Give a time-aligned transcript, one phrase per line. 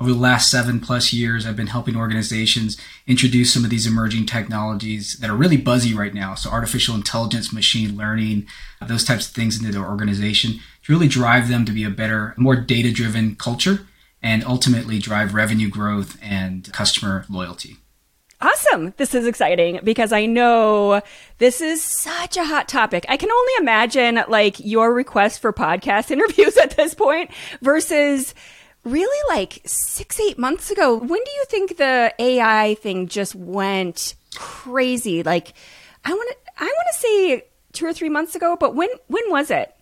[0.00, 2.76] Over the last seven plus years, I've been helping organizations
[3.08, 6.36] introduce some of these emerging technologies that are really buzzy right now.
[6.36, 8.46] So, artificial intelligence, machine learning,
[8.86, 12.32] those types of things into their organization to really drive them to be a better,
[12.36, 13.88] more data driven culture
[14.22, 17.76] and ultimately drive revenue growth and customer loyalty.
[18.40, 18.94] Awesome.
[18.98, 21.02] This is exciting because I know
[21.38, 23.04] this is such a hot topic.
[23.08, 28.34] I can only imagine like your request for podcast interviews at this point versus
[28.84, 30.96] really like six, eight months ago.
[30.96, 35.22] When do you think the AI thing just went crazy?
[35.22, 35.54] Like,
[36.04, 39.30] I want to, I want to say two or three months ago, but when, when
[39.30, 39.74] was it?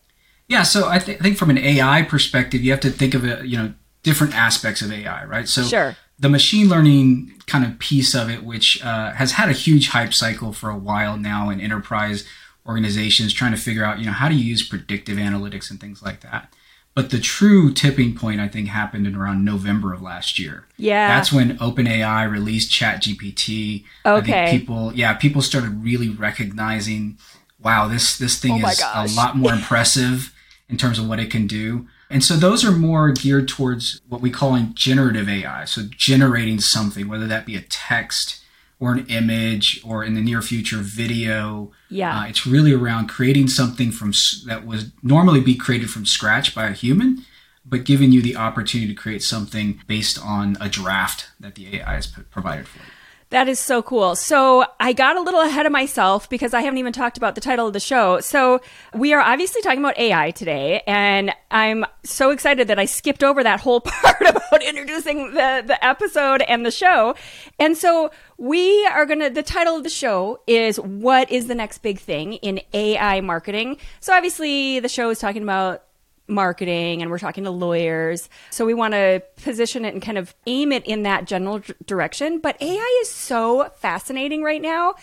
[0.48, 0.62] Yeah.
[0.62, 3.46] So I, th- I think from an AI perspective, you have to think of it,
[3.46, 5.48] you know, different aspects of AI, right?
[5.48, 9.52] So sure the machine learning kind of piece of it, which uh, has had a
[9.52, 12.24] huge hype cycle for a while now in enterprise
[12.66, 16.02] organizations trying to figure out, you know, how do you use predictive analytics and things
[16.02, 16.52] like that.
[16.96, 20.66] But the true tipping point, I think, happened in around November of last year.
[20.78, 23.84] Yeah, that's when OpenAI released ChatGPT.
[24.06, 27.18] Okay, people, yeah, people started really recognizing,
[27.62, 29.12] wow, this this thing oh is gosh.
[29.12, 30.34] a lot more impressive
[30.70, 31.86] in terms of what it can do.
[32.08, 35.66] And so those are more geared towards what we call in generative AI.
[35.66, 38.42] So generating something, whether that be a text
[38.80, 41.72] or an image or in the near future video.
[41.88, 42.20] Yeah.
[42.20, 44.12] Uh, it's really around creating something from
[44.46, 47.24] that was normally be created from scratch by a human,
[47.64, 51.94] but giving you the opportunity to create something based on a draft that the AI
[51.94, 52.84] has provided for you.
[53.30, 54.14] That is so cool.
[54.14, 57.40] So I got a little ahead of myself because I haven't even talked about the
[57.40, 58.20] title of the show.
[58.20, 58.60] So
[58.94, 63.42] we are obviously talking about AI today, and I'm so excited that I skipped over
[63.42, 67.16] that whole part about introducing the, the episode and the show.
[67.58, 71.54] And so we are going to, the title of the show is What is the
[71.56, 73.78] Next Big Thing in AI Marketing?
[73.98, 75.82] So obviously the show is talking about
[76.28, 78.28] marketing and we're talking to lawyers.
[78.50, 81.74] So we want to position it and kind of aim it in that general d-
[81.84, 82.40] direction.
[82.40, 84.94] But AI is so fascinating right now.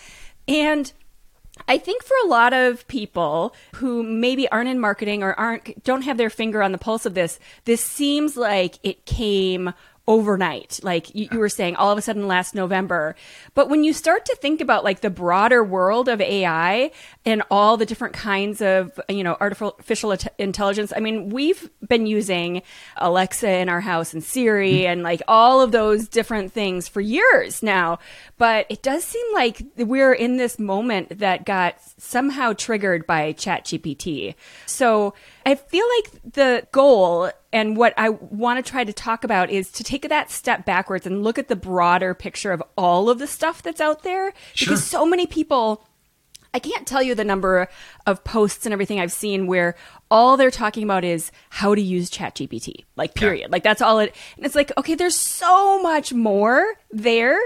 [0.46, 0.92] And
[1.68, 6.02] I think for a lot of people who maybe aren't in marketing or aren't don't
[6.02, 9.72] have their finger on the pulse of this, this seems like it came
[10.06, 13.14] overnight like you, you, were saying all of a sudden last november
[13.54, 16.90] but when you start to think about like the broader world of ai
[17.24, 22.60] and all the different kinds of you know artificial intelligence i mean we've been using
[22.98, 24.92] alexa in our house and siri mm-hmm.
[24.92, 27.98] and like all of those different things for years now
[28.36, 34.34] but it does seem like we're in this moment that got somehow triggered by ChatGPT.
[34.66, 35.14] So
[35.46, 39.70] I feel like the goal and what I want to try to talk about is
[39.72, 43.28] to take that step backwards and look at the broader picture of all of the
[43.28, 44.34] stuff that's out there.
[44.54, 44.72] Sure.
[44.72, 45.86] Because so many people
[46.52, 47.68] I can't tell you the number
[48.06, 49.74] of posts and everything I've seen where
[50.08, 52.84] all they're talking about is how to use ChatGPT.
[52.94, 53.40] Like, period.
[53.40, 53.48] Yeah.
[53.50, 54.14] Like, that's all it.
[54.36, 57.40] And it's like, okay, there's so much more there.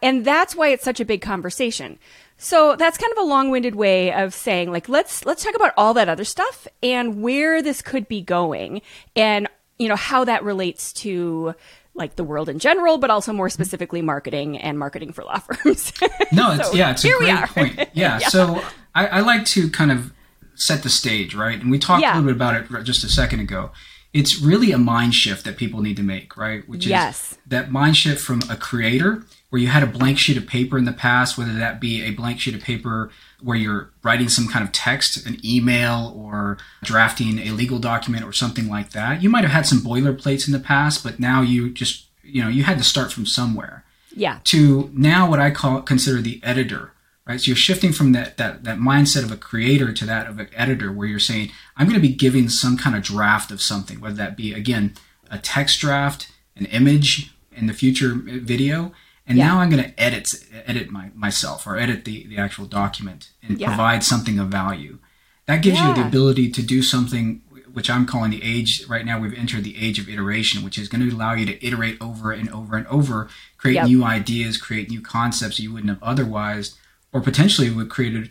[0.00, 1.98] And that's why it's such a big conversation.
[2.42, 5.94] So that's kind of a long-winded way of saying like let's let's talk about all
[5.94, 8.82] that other stuff and where this could be going
[9.14, 9.46] and
[9.78, 11.54] you know how that relates to
[11.94, 15.92] like the world in general, but also more specifically marketing and marketing for law firms.
[16.32, 17.76] no, it's, so yeah, it's a great point.
[17.94, 18.28] Yeah, yeah.
[18.28, 18.60] so
[18.94, 20.12] I, I, like to kind of
[20.54, 21.60] set the stage, right?
[21.60, 22.14] And we talked yeah.
[22.14, 23.70] a little bit about it just a second ago.
[24.12, 26.66] It's really a mind shift that people need to make, right?
[26.68, 27.38] Which is yes.
[27.46, 30.86] that mind shift from a creator where you had a blank sheet of paper in
[30.86, 33.10] the past, whether that be a blank sheet of paper
[33.42, 38.32] where you're writing some kind of text, an email, or drafting a legal document or
[38.32, 39.22] something like that.
[39.22, 42.48] You might have had some boilerplates in the past, but now you just, you know,
[42.48, 43.84] you had to start from somewhere.
[44.16, 44.38] Yeah.
[44.44, 46.92] To now what I call consider the editor,
[47.26, 47.38] right?
[47.38, 50.48] So you're shifting from that that that mindset of a creator to that of an
[50.56, 54.00] editor where you're saying, I'm going to be giving some kind of draft of something,
[54.00, 54.94] whether that be again
[55.30, 58.92] a text draft, an image, in the future video
[59.26, 59.46] and yeah.
[59.46, 60.32] now I'm going to edit
[60.66, 63.68] edit my, myself or edit the, the actual document and yeah.
[63.68, 64.98] provide something of value.
[65.46, 65.88] That gives yeah.
[65.88, 67.42] you the ability to do something
[67.72, 70.88] which I'm calling the age right now we've entered the age of iteration, which is
[70.88, 73.86] going to allow you to iterate over and over and over, create yep.
[73.86, 76.76] new ideas, create new concepts you wouldn't have otherwise,
[77.12, 78.30] or potentially would created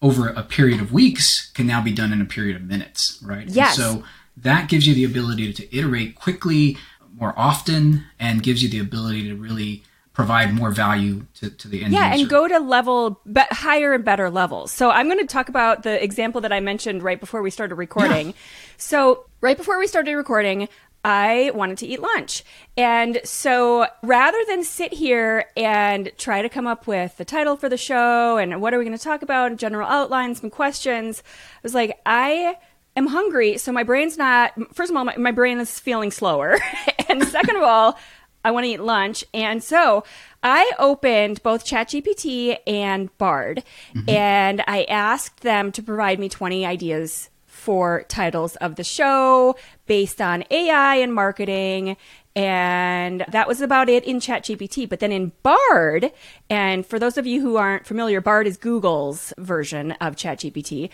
[0.00, 3.48] over a period of weeks can now be done in a period of minutes, right?
[3.48, 3.78] Yes.
[3.78, 4.04] And so
[4.36, 6.76] that gives you the ability to iterate quickly,
[7.14, 11.82] more often and gives you the ability to really provide more value to, to the
[11.84, 12.22] end yeah user.
[12.22, 15.82] and go to level be- higher and better levels so i'm going to talk about
[15.82, 18.32] the example that i mentioned right before we started recording Yeah.
[18.76, 20.68] so right before we started recording
[21.04, 22.44] I wanted to eat lunch.
[22.76, 27.68] And so rather than sit here and try to come up with the title for
[27.68, 31.58] the show and what are we going to talk about, general outlines, some questions, I
[31.64, 32.56] was like, I
[32.94, 33.58] am hungry.
[33.58, 36.56] So my brain's not, first of all, my, my brain is feeling slower.
[37.08, 37.98] and second of all,
[38.44, 39.24] I want to eat lunch.
[39.32, 40.04] And so
[40.42, 43.62] I opened both ChatGPT and Bard
[43.94, 44.08] mm-hmm.
[44.08, 49.54] and I asked them to provide me 20 ideas for titles of the show
[49.86, 51.96] based on AI and marketing.
[52.34, 54.88] And that was about it in ChatGPT.
[54.88, 56.12] But then in Bard,
[56.48, 60.88] and for those of you who aren't familiar, Bard is Google's version of ChatGPT.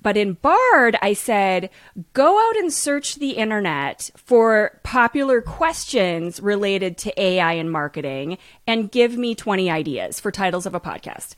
[0.00, 1.70] But in Bard, I said,
[2.12, 8.92] go out and search the internet for popular questions related to AI and marketing and
[8.92, 11.34] give me 20 ideas for titles of a podcast.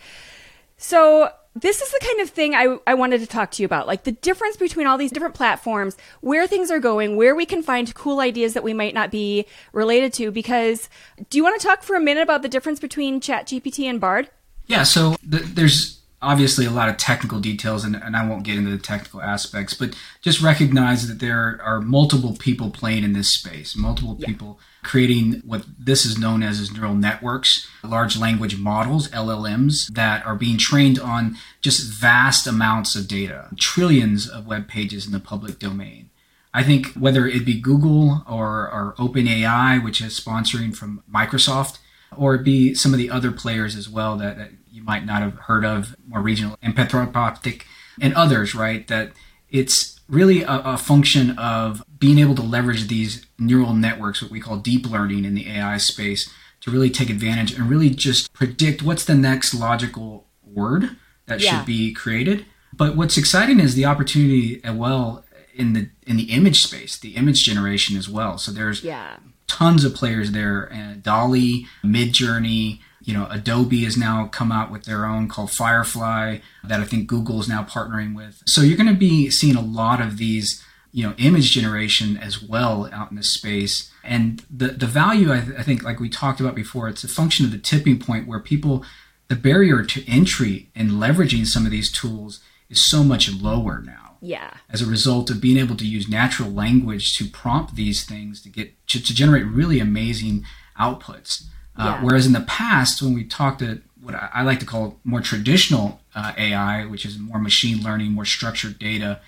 [0.76, 3.86] So this is the kind of thing I, I wanted to talk to you about
[3.86, 7.62] like the difference between all these different platforms where things are going where we can
[7.62, 10.90] find cool ideas that we might not be related to because
[11.30, 14.00] do you want to talk for a minute about the difference between chat gpt and
[14.00, 14.28] bard?
[14.66, 18.58] Yeah, so th- there's obviously a lot of technical details, and, and I won't get
[18.58, 23.32] into the technical aspects, but just recognize that there are multiple people playing in this
[23.32, 29.08] space, multiple people creating what this is known as as neural networks, large language models,
[29.08, 35.04] LLMs, that are being trained on just vast amounts of data, trillions of web pages
[35.04, 36.08] in the public domain.
[36.54, 41.78] I think whether it be Google or, or OpenAI, which is sponsoring from Microsoft,
[42.16, 45.20] or it be some of the other players as well that, that you might not
[45.20, 47.62] have heard of, more regional, Anthropic,
[48.00, 48.86] and others, right?
[48.86, 49.10] That
[49.50, 54.40] it's really a, a function of being able to leverage these neural networks, what we
[54.40, 56.28] call deep learning in the AI space,
[56.60, 60.96] to really take advantage and really just predict what's the next logical word
[61.26, 61.58] that Yeah.
[61.58, 62.44] should be created.
[62.76, 67.16] But what's exciting is the opportunity as well in the in the image space, the
[67.16, 68.37] image generation as well.
[68.38, 69.16] So there's yeah
[69.46, 70.70] tons of players there.
[70.72, 76.38] Uh, DALL-E, Midjourney, you know, Adobe has now come out with their own called Firefly
[76.64, 78.42] that I think Google is now partnering with.
[78.46, 80.64] So you're going to be seeing a lot of these,
[80.96, 83.93] you know, image generation as well out in this space.
[84.02, 87.44] And the the value, I, I think, like we talked about before, it's a function
[87.44, 88.82] of the tipping point where people,
[89.28, 92.40] the barrier to entry and leveraging some of these tools
[92.70, 96.50] is so much lower now yeah as a result of being able to use natural
[96.50, 100.44] language to prompt these things to get to, to generate really amazing
[100.81, 101.44] outputs.
[101.76, 102.04] Uh, Yeah.
[102.04, 105.20] Whereas in the past, when we talked to what I, I like to call more
[105.20, 109.20] traditional uh, AI, which is more machine learning, more structured data,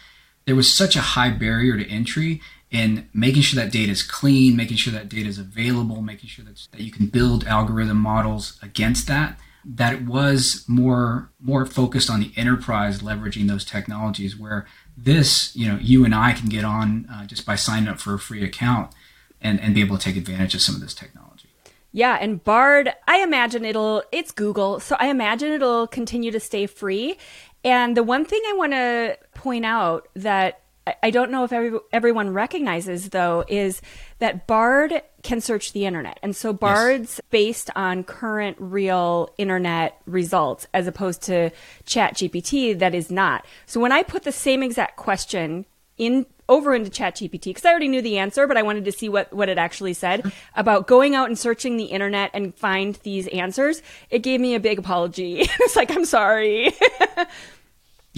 [0.48, 2.40] there was such a high barrier to entry
[2.70, 6.42] in making sure that data is clean, making sure that data is available, making sure
[6.46, 9.38] that, that you can build algorithm models against that.
[9.62, 14.38] That it was more more focused on the enterprise leveraging those technologies.
[14.38, 14.66] Where
[14.96, 18.14] this, you know, you and I can get on uh, just by signing up for
[18.14, 18.94] a free account
[19.42, 21.50] and, and be able to take advantage of some of this technology.
[21.92, 26.66] Yeah, and Bard, I imagine it'll, it's Google, so I imagine it'll continue to stay
[26.66, 27.18] free.
[27.64, 30.60] And the one thing I want to point out that
[31.02, 33.80] I- don't know if every, everyone recognizes, though, is
[34.18, 36.18] that Bard can search the internet.
[36.22, 41.50] And so Bard's based on current real internet results as opposed to
[41.84, 43.44] ChatGPT that is not.
[43.66, 45.66] So when I put the same exact question
[45.98, 49.08] in over into ChatGPT because I already knew the answer, but I wanted to see
[49.08, 50.58] what what it actually said mm-hmm.
[50.60, 53.82] about going out and searching the internet and find these answers.
[54.08, 55.40] It gave me a big apology.
[55.60, 56.72] it's like I'm sorry.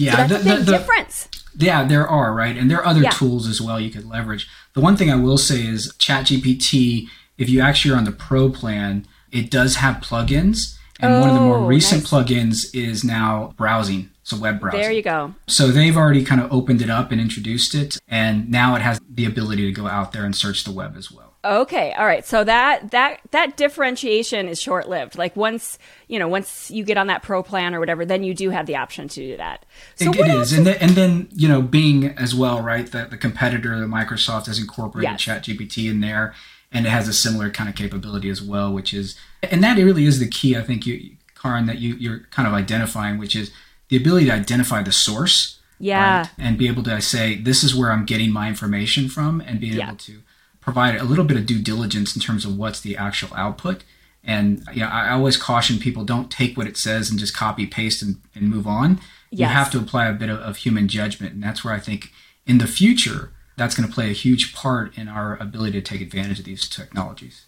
[0.01, 1.27] Yeah, That's a big difference.
[1.57, 2.55] Yeah, there are, right?
[2.57, 3.09] And there are other Yeah.
[3.11, 4.47] tools as well you could leverage.
[4.73, 8.49] The one thing I will say is ChatGPT, if you actually are on the pro
[8.49, 10.75] plan, it does have plugins.
[10.99, 12.11] And one of the more Oh, recent nice.
[12.11, 14.81] plugins is now browsing, so web browsing.
[14.81, 15.33] There you go.
[15.47, 18.99] So they've already kind of opened it up and introduced it, and now it has
[19.11, 21.30] the ability to go out there and search the web as well.
[21.43, 22.23] Okay, all right.
[22.25, 25.17] So that that that differentiation is short lived.
[25.17, 28.35] Like once you know, once you get on that pro plan or whatever, then you
[28.35, 29.65] do have the option to do that.
[29.95, 32.85] So It- what it and then, and then you know, Bing as well, right?
[32.91, 35.21] The the competitor, the Microsoft, has incorporated Yes.
[35.21, 36.35] ChatGPT in there,
[36.71, 40.05] and it has a similar kind of capability as well, which is, and that really
[40.05, 40.55] is the key.
[40.55, 43.49] I think you, Karin, that you you're kind of identifying, which is
[43.89, 46.19] the ability to identify the source, Yeah.
[46.19, 46.29] right?
[46.37, 49.73] and be able to say this is where I'm getting my information from, and being
[49.73, 49.87] Yeah.
[49.87, 50.21] able to
[50.61, 53.83] provide a little bit of due diligence in terms of what's the actual output.
[54.23, 57.65] And yeah, I I always caution people don't take what it says and just copy
[57.65, 59.01] paste and, and move on.
[59.31, 62.11] You have to apply a bit of, of human judgment, and that's where I think
[62.45, 66.01] in the future that's going to play a huge part in our ability to take
[66.01, 67.45] advantage of these technologies.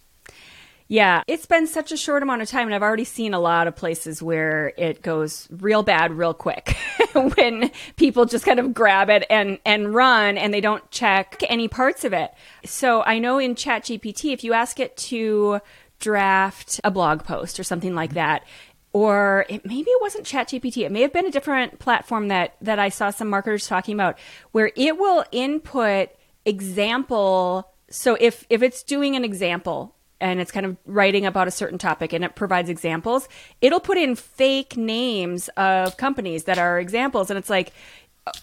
[0.94, 3.66] Yeah, it's been such a short amount of time, and I've already seen a lot
[3.66, 6.78] of places where it goes real bad real quick
[7.14, 11.68] when people just kind of grab it and, and run and they don't check any
[11.68, 12.32] parts of it.
[12.64, 15.62] So I know in ChatGPT, if you ask it to
[16.00, 18.46] draft a blog post or something like that,
[18.92, 20.86] or it, maybe it wasn't ChatGPT.
[20.86, 24.20] It may have been a different platform that that I saw some marketers talking about,
[24.52, 26.10] where it will input
[26.46, 27.74] example.
[27.90, 31.78] So if if it's doing an example and it's kind of writing about a certain
[31.78, 33.28] topic and it provides examples,
[33.62, 37.74] it'll put in fake names of companies that are examples, and it's like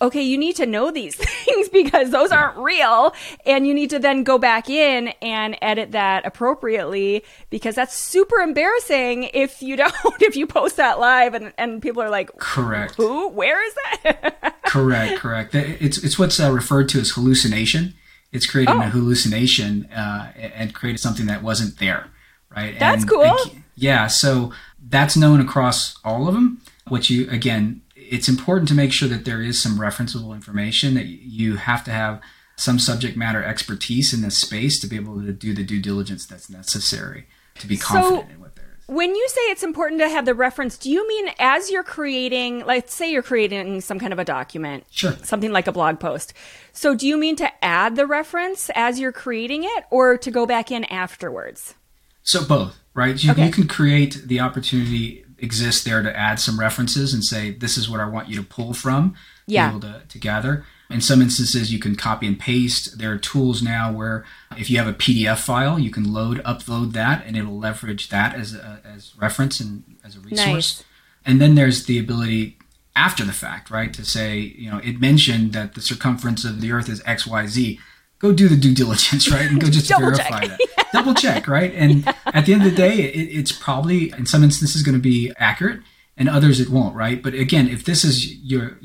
[0.02, 3.14] okay, you need to know these things because those aren't real.
[3.46, 8.40] And you need to then go back in and edit that appropriately because that's super
[8.40, 12.96] embarrassing if you don't, if you post that live and, and people are like, correct.
[12.96, 13.28] Who?
[13.28, 14.62] Where is that?
[14.66, 15.54] correct, correct.
[15.54, 17.94] It's, it's what's uh, referred to as hallucination.
[18.32, 18.80] It's creating oh.
[18.80, 22.06] a hallucination uh, and created something that wasn't there,
[22.54, 22.78] right?
[22.78, 23.36] That's and, cool.
[23.74, 24.06] yeah.
[24.06, 24.52] So
[24.88, 26.60] that's known across all of them.
[26.88, 31.06] What you, again, it's important to make sure that there is some referenceable information that
[31.06, 32.20] you have to have
[32.56, 36.26] some subject matter expertise in this space to be able to do the due diligence
[36.26, 37.26] that's necessary
[37.58, 38.49] to be confident so, in what.
[38.90, 42.66] When you say it's important to have the reference, do you mean as you're creating,
[42.66, 46.32] let's say you're creating some kind of a document, sure, something like a blog post.
[46.72, 50.44] So do you mean to add the reference as you're creating it, or to go
[50.44, 51.76] back in afterwards?
[52.24, 53.22] So both, right?
[53.22, 53.46] You, okay.
[53.46, 57.88] you can create the opportunity exist there to add some references and say, this is
[57.88, 59.14] what I want you to pull from,
[59.46, 59.70] yeah.
[59.70, 60.64] be able to, to gather.
[60.90, 62.98] In some instances, you can copy and paste.
[62.98, 64.24] There are tools now where
[64.56, 68.34] if you have a PDF file, you can load, upload that, and it'll leverage that
[68.34, 70.46] as a, as reference and as a resource.
[70.46, 70.84] Nice.
[71.24, 72.58] And then there's the ability
[72.96, 76.72] after the fact, right, to say, you know, it mentioned that the circumference of the
[76.72, 77.78] Earth is X, Y, Z
[78.20, 79.50] go do the due diligence, right?
[79.50, 80.50] And go just verify check.
[80.50, 80.60] that.
[80.76, 80.84] yeah.
[80.92, 81.74] Double check, right?
[81.74, 82.14] And yeah.
[82.26, 85.32] at the end of the day, it, it's probably in some instances going to be
[85.38, 85.80] accurate,
[86.16, 87.20] and others it won't, right?
[87.20, 88.78] But again, if this is your,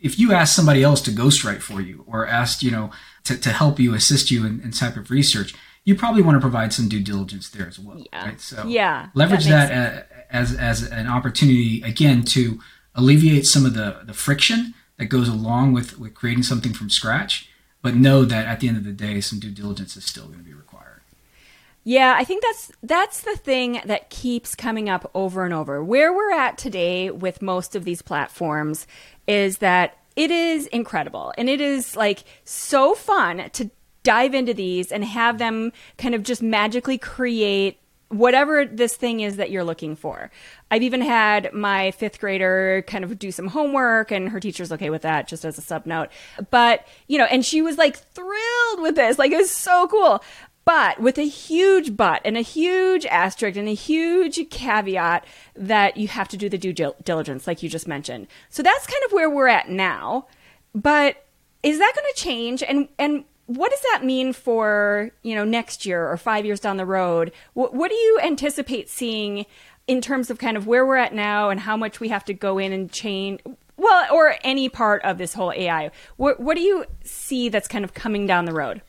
[0.00, 2.90] if you ask somebody else to ghostwrite for you, or asked, you know,
[3.24, 5.54] to, to help you, assist you in, in type of research,
[5.84, 8.24] you probably want to provide some due diligence there as well, yeah.
[8.24, 8.40] right?
[8.40, 12.60] So yeah, leverage that, that as as an opportunity again to
[12.94, 17.50] alleviate some of the the friction that goes along with with creating something from scratch
[17.82, 20.38] but know that at the end of the day, some due diligence is still going
[20.38, 20.69] to be required.
[21.90, 25.82] Yeah, I think that's that's the thing that keeps coming up over and over.
[25.82, 28.86] Where we're at today with most of these platforms
[29.26, 33.72] is that it is incredible and it is like so fun to
[34.04, 37.80] dive into these and have them kind of just magically create
[38.10, 40.30] whatever this thing is that you're looking for.
[40.70, 44.90] I've even had my fifth grader kind of do some homework and her teacher's okay
[44.90, 46.08] with that, just as a sub note.
[46.50, 49.16] But, you know, and she was like thrilled with this.
[49.16, 50.22] Like, it was so cool.
[50.70, 55.24] But with a huge but and a huge asterisk and a huge caveat
[55.56, 58.28] that you have to do the due diligence, like you just mentioned.
[58.50, 60.28] So that's kind of where we're at now.
[60.72, 61.26] But
[61.64, 62.62] is that going to change?
[62.62, 66.76] And, and what does that mean for you know next year or five years down
[66.76, 67.32] the road?
[67.54, 69.46] What, what do you anticipate seeing
[69.88, 72.32] in terms of kind of where we're at now and how much we have to
[72.32, 73.40] go in and change?
[73.76, 75.90] Well, or any part of this whole AI.
[76.16, 78.82] What, what do you see that's kind of coming down the road?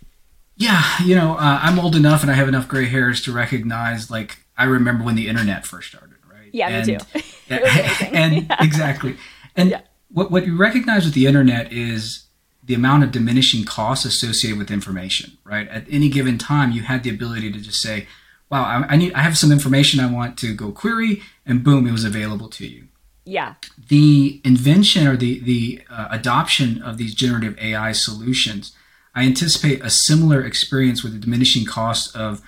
[0.61, 4.11] Yeah, you know, uh, I'm old enough and I have enough gray hairs to recognize,
[4.11, 6.49] like, I remember when the internet first started, right?
[6.53, 7.25] Yeah, and, me too.
[7.49, 8.63] and yeah.
[8.63, 9.17] exactly.
[9.55, 9.81] And yeah.
[10.09, 12.25] what, what you recognize with the internet is
[12.63, 15.67] the amount of diminishing costs associated with information, right?
[15.67, 18.05] At any given time, you had the ability to just say,
[18.51, 21.87] wow, I, I, need, I have some information I want to go query, and boom,
[21.87, 22.87] it was available to you.
[23.25, 23.55] Yeah.
[23.89, 28.75] The invention or the, the uh, adoption of these generative AI solutions,
[29.13, 32.41] I anticipate a similar experience with the diminishing cost of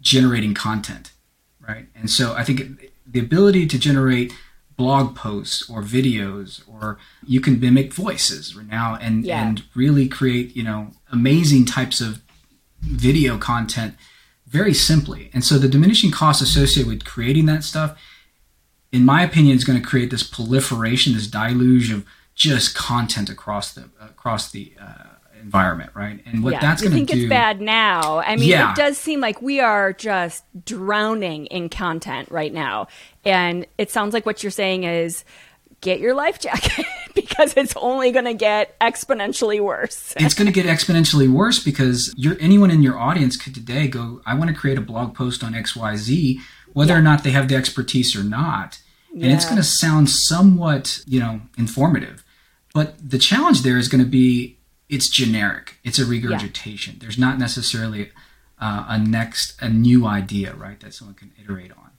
[0.00, 1.12] generating content,
[1.60, 1.86] right?
[1.94, 4.32] And so I think the ability to generate
[4.76, 9.46] blog posts or videos or you can mimic voices now and yeah.
[9.46, 12.22] and really create you know amazing types of
[12.80, 13.94] video content
[14.46, 17.96] very simply and so the diminishing cost associated with creating that stuff
[18.90, 22.04] in my opinion is going to create this proliferation this deluge of
[22.34, 25.11] just content across the across the uh,
[25.42, 26.22] environment, right?
[26.26, 27.02] And what yeah, that's going to do.
[27.02, 28.18] I think it's bad now.
[28.18, 28.70] I mean, yeah.
[28.70, 32.88] it does seem like we are just drowning in content right now.
[33.24, 35.24] And it sounds like what you're saying is
[35.80, 40.14] get your life jacket because it's only going to get exponentially worse.
[40.20, 44.22] it's going to get exponentially worse because you're, anyone in your audience could today go,
[44.24, 46.38] I want to create a blog post on XYZ,
[46.72, 46.98] whether yeah.
[46.98, 48.78] or not they have the expertise or not.
[49.14, 52.24] And it's going to sound somewhat, you know, informative.
[52.72, 54.56] But the challenge there is going to be
[54.92, 55.78] it's generic.
[55.82, 56.94] It's a regurgitation.
[56.94, 56.98] Yeah.
[57.00, 58.10] There's not necessarily
[58.60, 61.92] uh, a next a new idea, right, that someone can iterate on.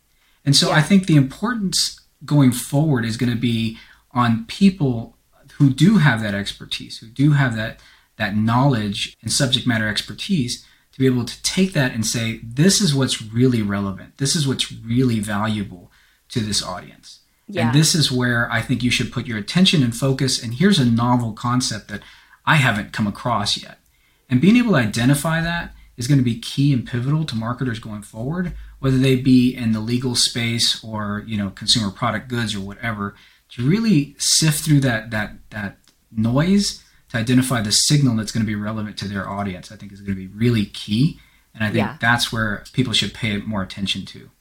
[0.45, 0.75] And so yeah.
[0.75, 3.79] I think the importance going forward is going to be
[4.11, 5.17] on people
[5.53, 7.79] who do have that expertise, who do have that
[8.17, 12.79] that knowledge and subject matter expertise to be able to take that and say, this
[12.79, 14.19] is what's really relevant.
[14.19, 15.91] This is what's really valuable
[16.29, 17.21] to this audience.
[17.47, 17.65] Yeah.
[17.65, 20.41] And this is where I think you should put your attention and focus.
[20.41, 22.01] And here's a novel concept that
[22.45, 23.79] I haven't come across yet.
[24.29, 27.79] And being able to identify that is going to be key and pivotal to marketers
[27.79, 32.55] going forward, whether they be in the legal space or, you know, consumer product goods
[32.55, 33.15] or whatever,
[33.49, 35.77] to really sift through that that that
[36.11, 39.91] noise to identify the signal that's going to be relevant to their audience, I think
[39.91, 41.19] is going to be really key.
[41.53, 41.97] And I think yeah.
[42.01, 44.31] that's where people should pay more attention to.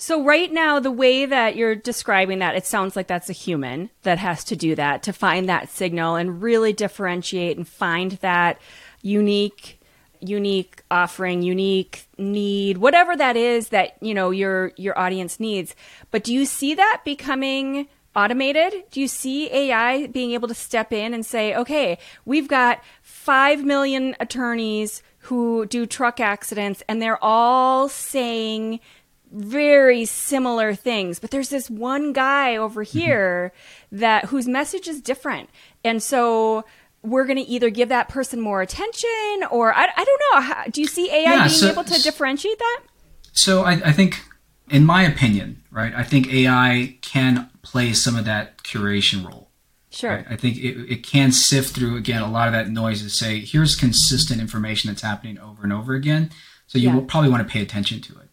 [0.00, 3.90] So right now, the way that you're describing that, it sounds like that's a human
[4.00, 8.58] that has to do that to find that signal and really differentiate and find that
[9.02, 9.78] unique
[10.22, 15.76] unique offering, unique need, whatever that is that, you know, your your audience needs.
[16.10, 18.84] But do you see that becoming automated?
[18.90, 23.64] Do you see AI being able to step in and say, "Okay, we've got 5
[23.66, 28.80] million attorneys who do truck accidents and they're all saying
[29.30, 32.98] very similar things but there's this one guy over mm-hmm.
[32.98, 33.52] here
[33.92, 35.48] that whose message is different
[35.84, 36.64] and so
[37.02, 40.64] we're going to either give that person more attention or i, I don't know How,
[40.64, 42.80] do you see ai yeah, being so, able to differentiate that
[43.32, 44.20] so I, I think
[44.68, 49.50] in my opinion right i think ai can play some of that curation role
[49.90, 50.16] Sure.
[50.16, 50.26] Right?
[50.30, 53.40] I think it, it can sift through again a lot of that noise and say
[53.40, 56.30] here's consistent information that's happening over and over again.
[56.68, 56.94] So you yeah.
[56.94, 58.29] will probably want to pay attention to it.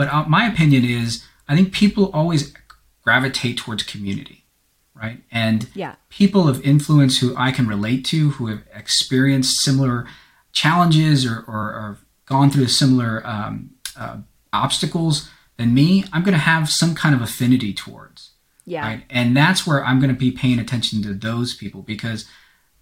[0.00, 2.54] But uh, my opinion is, I think people always
[3.02, 4.46] gravitate towards community,
[4.94, 5.22] right?
[5.30, 5.96] And yeah.
[6.08, 10.06] people of influence who I can relate to, who have experienced similar
[10.52, 14.20] challenges or, or, or gone through similar um, uh,
[14.54, 15.28] obstacles
[15.58, 18.30] than me, I'm going to have some kind of affinity towards.
[18.64, 18.86] Yeah.
[18.86, 19.02] Right?
[19.10, 22.24] And that's where I'm going to be paying attention to those people because,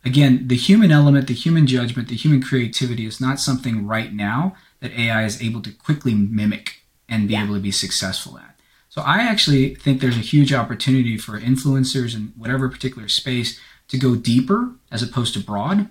[0.05, 4.55] again, the human element, the human judgment, the human creativity is not something right now
[4.79, 6.78] that AI is able to quickly mimic
[7.09, 7.45] and be yeah.
[7.45, 8.59] able to be successful at.
[8.89, 13.99] So I actually think there's a huge opportunity for influencers in whatever particular space to
[13.99, 15.89] go deeper as opposed to broad,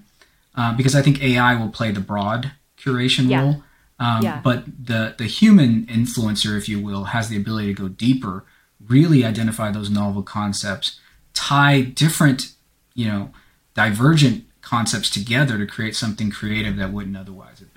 [0.56, 3.42] uh, because I think AI will play the broad curation yeah.
[3.42, 3.64] role.
[4.00, 4.42] Um, yeah.
[4.44, 8.46] But the the human influencer, if you will, has the ability to go deeper,
[8.86, 11.00] really identify those novel concepts,
[11.34, 12.52] tie different,
[12.94, 13.32] you know,
[13.74, 17.77] divergent concepts together to create something creative that wouldn't otherwise have been.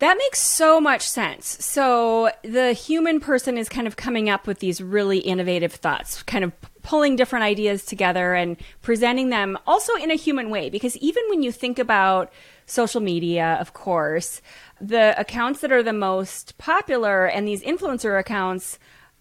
[0.00, 1.64] That makes so much sense.
[1.64, 6.44] So the human person is kind of coming up with these really innovative thoughts, kind
[6.44, 10.70] of pulling different ideas together and presenting them also in a human way.
[10.70, 12.32] Because even when you think about
[12.66, 14.40] social media, of course,
[14.80, 18.78] the accounts that are the most popular and these influencer accounts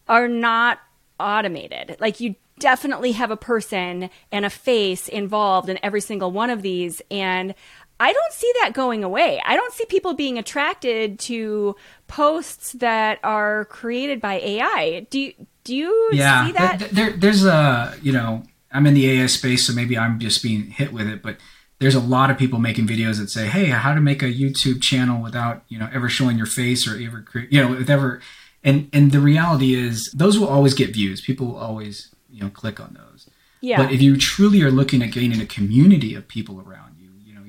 [0.08, 0.80] are not
[1.20, 1.98] automated.
[2.00, 6.62] Like you definitely have a person and a face involved in every single one of
[6.62, 7.02] these.
[7.10, 7.56] And
[8.00, 9.42] I don't see that going away.
[9.44, 11.76] I don't see people being attracted to
[12.08, 15.08] posts that are created by AI.
[15.10, 15.34] Do you,
[15.64, 16.90] do you yeah, see that?
[16.92, 20.68] There, there's a, you know, I'm in the AI space, so maybe I'm just being
[20.68, 21.38] hit with it, but
[21.80, 24.82] there's a lot of people making videos that say, "Hey, how to make a YouTube
[24.82, 28.22] channel without, you know, ever showing your face or ever, create, you know, with ever."
[28.64, 31.22] And and the reality is, those will always get views.
[31.22, 33.30] People will always, you know, click on those.
[33.62, 33.78] Yeah.
[33.78, 36.87] But if you truly are looking at gaining a community of people around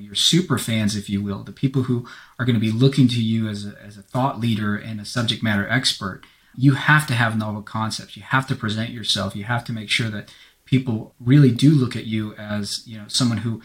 [0.09, 2.07] your super fans, if you will, the people who
[2.39, 5.05] are going to be looking to you as a, as a thought leader and a
[5.05, 6.23] subject matter expert,
[6.55, 8.17] you have to have novel concepts.
[8.17, 9.35] You have to present yourself.
[9.35, 10.33] You have to make sure that
[10.65, 13.61] people really do look at you as you know someone who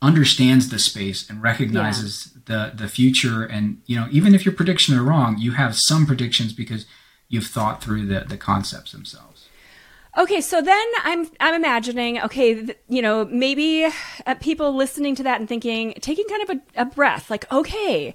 [0.00, 2.70] understands the space and recognizes yeah.
[2.70, 3.44] the the future.
[3.44, 6.86] And you know, even if your predictions are wrong, you have some predictions because
[7.28, 9.31] you've thought through the the concepts themselves.
[10.16, 13.88] Okay, so then I'm I'm imagining, okay, th- you know, maybe
[14.26, 18.14] uh, people listening to that and thinking, taking kind of a, a breath, like, okay,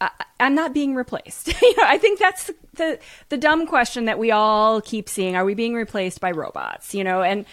[0.00, 1.48] I, am not being replaced.
[1.62, 2.98] you know, I think that's the
[3.30, 6.94] the dumb question that we all keep seeing: Are we being replaced by robots?
[6.94, 7.46] You know, and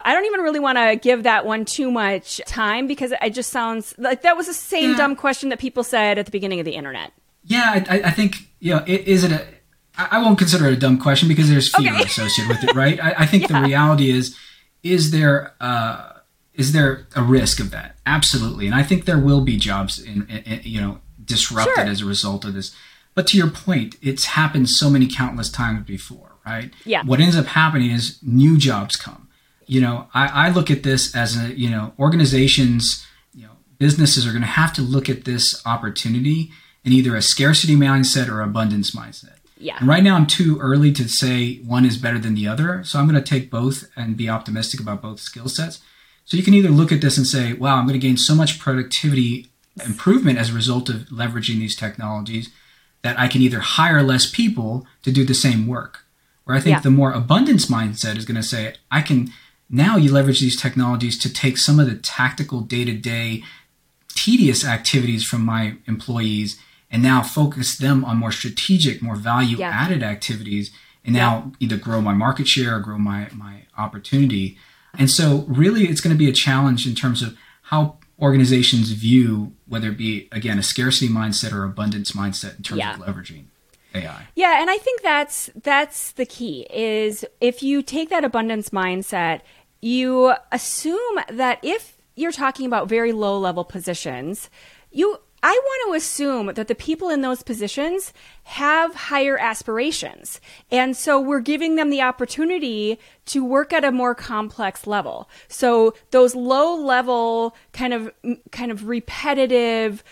[0.00, 3.50] I don't even really want to give that one too much time because it just
[3.50, 4.96] sounds like that was the same yeah.
[4.96, 7.12] dumb question that people said at the beginning of the internet.
[7.44, 9.46] Yeah, I, I think you know, is it a
[9.98, 12.02] I won't consider it a dumb question because there's fear okay.
[12.04, 13.02] associated with it, right?
[13.02, 13.60] I, I think yeah.
[13.60, 14.36] the reality is,
[14.82, 16.12] is there uh,
[16.54, 17.96] is there a risk of that?
[18.06, 21.84] Absolutely, and I think there will be jobs in, in, in you know disrupted sure.
[21.84, 22.74] as a result of this.
[23.14, 26.70] But to your point, it's happened so many countless times before, right?
[26.84, 27.02] Yeah.
[27.04, 29.28] What ends up happening is new jobs come.
[29.66, 33.06] You know, I, I look at this as a you know organizations
[33.78, 36.50] businesses are going to have to look at this opportunity
[36.84, 39.35] in either a scarcity mindset or abundance mindset.
[39.58, 39.76] Yeah.
[39.78, 42.84] And right now, I'm too early to say one is better than the other.
[42.84, 45.80] So I'm going to take both and be optimistic about both skill sets.
[46.24, 48.34] So you can either look at this and say, wow, I'm going to gain so
[48.34, 49.46] much productivity
[49.84, 52.50] improvement as a result of leveraging these technologies
[53.02, 56.00] that I can either hire less people to do the same work.
[56.44, 56.80] Where I think Yeah.
[56.80, 59.32] the more abundance mindset is going to say, I can
[59.68, 63.42] now you leverage these technologies to take some of the tactical day to day
[64.14, 66.58] tedious activities from my employees
[66.96, 69.68] and now focus them on more strategic, more value Yeah.
[69.68, 70.70] added activities
[71.04, 74.56] and now either grow my market share or grow my, my opportunity.
[74.98, 79.52] And so really it's going to be a challenge in terms of how organizations view
[79.68, 82.94] whether it be again a scarcity mindset or abundance mindset in terms Yeah.
[82.94, 83.44] of leveraging
[83.94, 84.28] AI.
[84.34, 89.42] Yeah, and I think that's that's the key is if you take that abundance mindset,
[89.82, 94.48] you assume that if you're talking about very low level positions,
[94.90, 100.40] you I want to assume that the people in those positions have higher aspirations.
[100.72, 105.30] And so we're giving them the opportunity to work at a more complex level.
[105.46, 108.10] So those low level kind of
[108.50, 110.02] kind of repetitive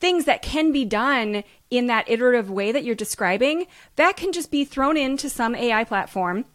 [0.00, 4.50] things that can be done in that iterative way that you're describing that can just
[4.50, 6.46] be thrown into some AI platform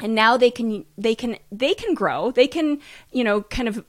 [0.00, 2.80] and now they can they can they can grow they can
[3.12, 3.84] you know kind of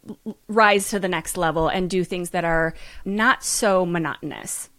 [0.47, 2.73] rise to the next level and do things that are
[3.05, 4.69] not so monotonous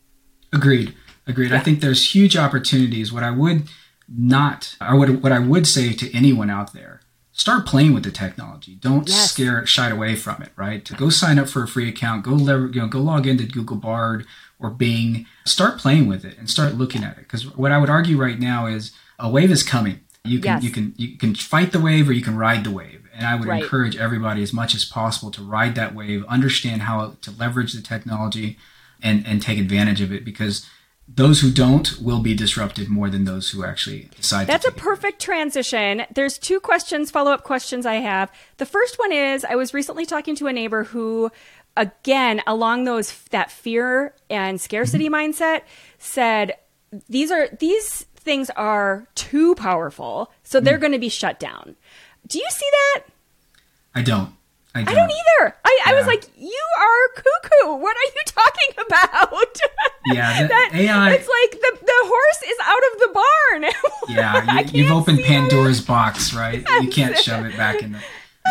[0.52, 0.94] Agreed.
[1.26, 1.52] Agreed.
[1.52, 3.12] I think there's huge opportunities.
[3.12, 3.68] What I would
[4.08, 7.00] not, or what, what I would say to anyone out there,
[7.32, 8.76] start playing with the technology.
[8.76, 9.32] Don't Yes.
[9.32, 10.88] scare, shy away from it, right?
[10.96, 13.76] Go sign up for a free account, go, lever, you know, go log into Google
[13.76, 14.24] Bard
[14.58, 17.24] or Bing, start playing with it and start looking at it.
[17.24, 20.00] Because what I would argue right now is a wave is coming.
[20.28, 20.62] You can, Yes.
[20.64, 23.02] you can, you can fight the wave or you can ride the wave.
[23.14, 23.62] And I would Right.
[23.62, 27.82] encourage everybody as much as possible to ride that wave, understand how to leverage the
[27.82, 28.58] technology
[29.02, 30.66] and, and take advantage of it because
[31.08, 35.20] those who don't will be disrupted more than those who actually decide That's a perfect
[35.20, 36.04] transition.
[36.12, 38.30] There's two questions, follow up questions I have.
[38.56, 41.30] The first one is I was recently talking to a neighbor who,
[41.76, 45.30] again, along those that fear and scarcity mm-hmm.
[45.30, 45.62] mindset,
[45.98, 46.56] said
[47.08, 51.76] these are these things are too powerful, so they're going to be shut down.
[52.26, 53.04] Do you see that?
[53.94, 54.34] I don't.
[54.74, 55.56] I don't, I don't either.
[55.64, 57.76] I, I was like, you are cuckoo.
[57.80, 59.56] What are you talking about?
[60.08, 63.72] Yeah, that, AI It's like the, the horse is out of the barn.
[64.08, 65.26] Yeah, you, you've opened see it.
[65.26, 66.64] Pandora's box, right?
[66.80, 67.98] You can't shove it back in the.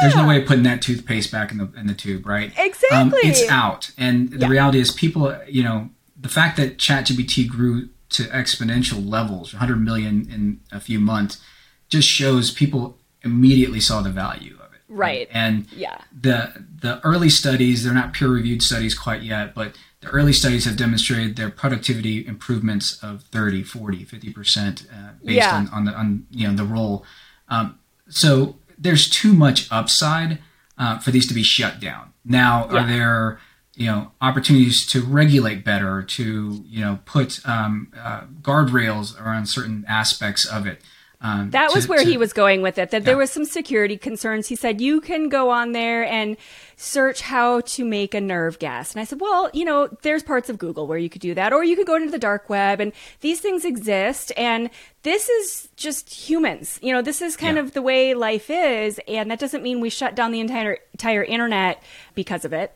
[0.02, 2.50] There's no way of putting that toothpaste back in the in the tube, right?
[2.60, 3.20] Um, Exactly.
[3.24, 4.48] it's out, and the Yeah.
[4.50, 10.28] reality is, people, you know, the fact that ChatGPT grew to exponential levels, 100 million
[10.32, 11.42] in a few months,
[11.90, 14.82] just shows people immediately saw the value of it.
[14.88, 15.28] Right.
[15.32, 15.98] And Yeah.
[16.28, 20.66] the the early studies they're not peer reviewed studies quite yet but the early studies
[20.66, 25.56] have demonstrated their productivity improvements of 30 40 50 percent uh, based Yeah.
[25.56, 27.04] on, on the on you know the role
[27.50, 30.38] um, so there's too much upside
[30.78, 32.78] uh, for these to be shut down now Yeah.
[32.84, 33.40] are there
[33.76, 39.84] you know opportunities to regulate better to you know put um, uh, guardrails around certain
[39.88, 40.82] aspects of it
[41.22, 42.92] um, That was to- where to- he was going with it.
[42.92, 44.48] That there was some security concerns.
[44.48, 46.36] He said you can go on there and
[46.76, 48.92] search how to make a nerve gas.
[48.94, 51.52] And I said, well, you know, there's parts of Google where you could do that,
[51.54, 54.34] or you could go into the dark web, and these things exist.
[54.38, 54.70] And
[55.04, 56.80] this is just humans.
[56.84, 57.64] You know, this is kind Yeah.
[57.64, 61.24] of the way life is, and that doesn't mean we shut down the entire entire
[61.24, 61.82] internet
[62.14, 62.74] because of it.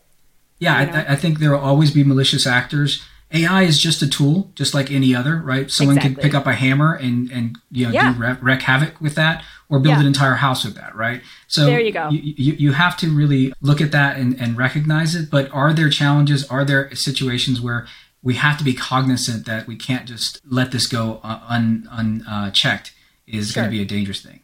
[0.59, 0.93] Yeah, you know?
[0.99, 3.03] I, I think there will always be malicious actors.
[3.31, 5.69] AI is just a tool, just like any other, right?
[5.69, 6.15] Someone Exactly.
[6.15, 8.13] could pick up a hammer and and you know Yeah.
[8.13, 10.01] do wreak, wreak havoc with that, or build Yeah.
[10.01, 11.21] an entire house with that, right?
[11.47, 12.09] So There you go.
[12.09, 15.29] You, you, you have to really look at that and, and recognize it.
[15.29, 16.43] But are there challenges?
[16.49, 17.85] Are there situations where
[18.23, 22.93] we have to be cognizant that we can't just let this go uh, un unchecked?
[23.27, 23.61] Is Sure.
[23.61, 24.39] going to be a dangerous thing.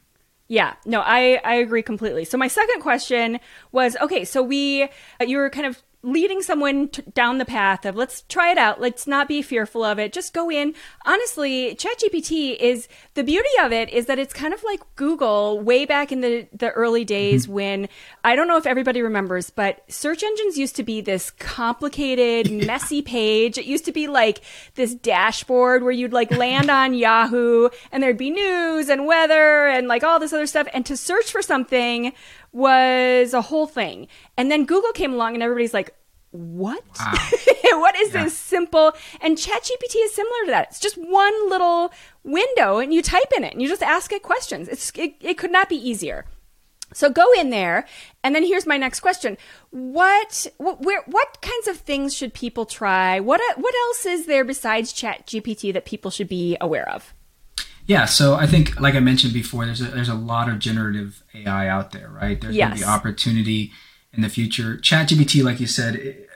[0.47, 2.23] Yeah, no, I, I agree completely.
[2.23, 3.39] So my second question
[3.71, 4.87] was, okay, so we, uh,
[5.25, 8.79] you were kind of leading someone t- down the path of let's try it out.
[8.79, 10.13] Let's not be fearful of it.
[10.13, 10.75] Just go in.
[11.05, 15.85] Honestly, ChatGPT is the beauty of it is that it's kind of like Google way
[15.85, 17.07] back in the, the early mm-hmm.
[17.07, 17.89] days when
[18.23, 23.01] I don't know if everybody remembers, but search engines used to be this complicated, messy
[23.01, 23.57] page.
[23.57, 24.41] It used to be like
[24.75, 29.87] this dashboard where you'd like land on Yahoo and there'd be news and weather and
[29.87, 30.67] like all this other stuff.
[30.73, 32.13] And to search for something
[32.55, 34.07] was a whole thing.
[34.37, 35.93] And then Google came along and everybody's like,
[36.31, 36.81] what?
[37.73, 38.23] what is Yeah.
[38.23, 38.93] this simple?
[39.21, 40.67] And ChatGPT is similar to that.
[40.69, 41.91] It's just one little
[42.23, 44.69] window and you type in it and you just ask it questions.
[44.69, 46.25] It's, it, it could not be easier.
[46.93, 47.85] So go in there,
[48.23, 49.37] and then here's my next question:
[49.71, 53.19] What, what, where, what kinds of things should people try?
[53.19, 57.14] What, what else is there besides Chat GPT that people should be aware of?
[57.87, 61.21] Yeah, so I think, like I mentioned before, there's a, there's a lot of generative
[61.35, 62.39] AI out there, right?
[62.41, 62.69] There's Yes.
[62.69, 63.71] going to be opportunity
[64.11, 64.77] in the future.
[64.77, 66.29] ChatGPT, like you said, it-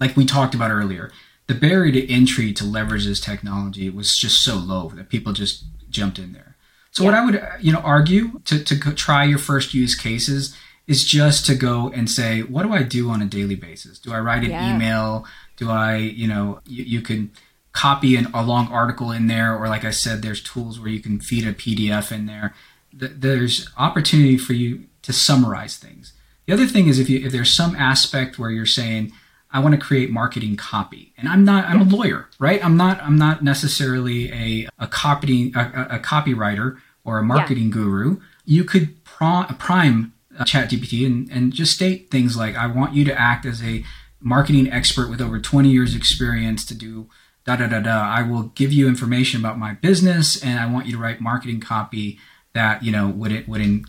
[0.00, 1.12] like we talked about earlier,
[1.46, 5.64] the barrier to entry to leverage this technology was just so low that people just
[5.90, 6.56] jumped in there.
[6.90, 10.56] So what I would, you know, argue to, to try your first use cases
[10.86, 13.98] is just to go and say, what do I do on a daily basis?
[13.98, 14.74] Do I write an Yeah.
[14.74, 15.26] email?
[15.56, 17.30] Do I, you know, you, you can
[17.74, 21.00] copy an, a long article in there, or like I said, there's tools where you
[21.00, 22.54] can feed a PDF in there.
[22.98, 26.12] Th- There's opportunity for you to summarize things.
[26.46, 29.12] The other thing is if you if there's some aspect where you're saying,
[29.52, 32.64] I want to create marketing copy, and I'm not I'm a lawyer, right?
[32.64, 38.20] I'm not I'm not necessarily a a copy a, a- copywriter or a marketing guru.
[38.44, 43.04] You could pro- prime uh, ChatGPT and and just state things like, I want you
[43.06, 43.84] to act as a
[44.20, 47.08] marketing expert with over 20 years experience to do
[47.46, 48.00] da da da da.
[48.08, 51.60] I will give you information about my business, and I want you to write marketing
[51.60, 52.18] copy
[52.52, 53.84] that you know would it would en-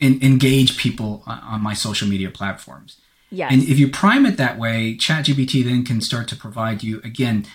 [0.00, 2.98] en- engage people on, on my social media platforms.
[3.30, 3.50] Yes.
[3.52, 7.46] And if you prime it that way, ChatGPT then can start to provide you again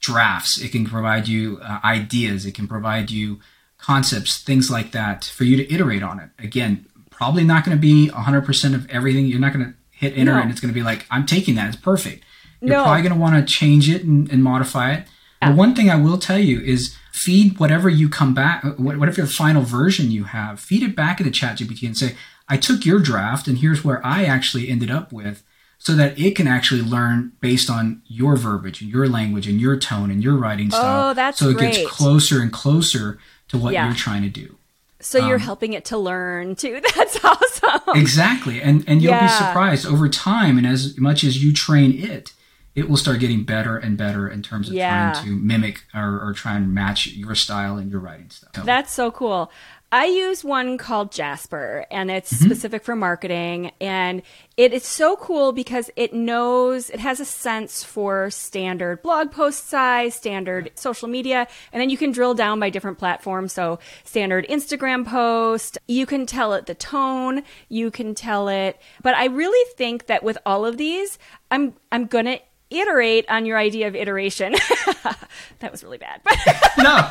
[0.00, 0.60] drafts.
[0.60, 2.44] It can provide you uh, ideas.
[2.46, 3.40] It can provide you
[3.78, 6.30] concepts, things like that, for you to iterate on it.
[6.38, 9.26] Again, probably not going to be 100% of everything.
[9.26, 10.40] You're not going to hit enter No.
[10.42, 11.68] and it's going to be like, I'm taking that.
[11.68, 12.22] It's perfect.
[12.60, 12.82] You're No.
[12.84, 15.06] probably going to want to change it and, and modify it.
[15.40, 19.22] But one thing I will tell you is feed whatever you come back, uh, whatever
[19.22, 22.16] the final version you have, feed it back into ChatGPT and say,
[22.48, 25.42] I took your draft and here's where I actually ended up with
[25.78, 29.76] so that it can actually learn based on your verbiage and your language and your
[29.78, 31.10] tone and your writing style.
[31.10, 31.74] Oh, that's so it great.
[31.74, 33.86] gets closer and closer to what Yeah.
[33.86, 34.56] you're trying to do.
[35.00, 36.80] so um, you're helping it to learn too.
[36.96, 37.80] That's awesome.
[37.94, 38.60] Exactly.
[38.62, 42.32] And and you'll be surprised over time and as much as you train it,
[42.76, 45.12] it will start getting better and better in terms of Yeah.
[45.12, 48.64] trying to mimic or, or try and match your style and your writing style.
[48.64, 49.50] That's so cool.
[49.92, 52.44] I use one called Jasper and it's Mm-hmm.
[52.44, 54.20] specific for marketing and
[54.56, 59.68] it is so cool because it knows it has a sense for standard blog post
[59.68, 63.52] size, standard social media, and then you can drill down by different platforms.
[63.52, 69.14] So standard Instagram post, you can tell it the tone, you can tell it, but
[69.14, 71.16] I really think that with all of these,
[71.50, 74.52] I'm I'm going to iterate on your idea of iteration.
[75.60, 76.20] that was really bad.
[76.24, 76.36] But
[76.78, 77.08] no.